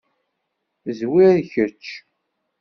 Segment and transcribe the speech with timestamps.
[0.97, 1.85] Zwir kečč.